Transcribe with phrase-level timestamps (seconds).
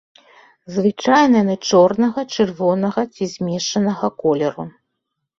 [0.75, 4.65] Звычайна яны чорнага, чырвонага ці змешанага колеру.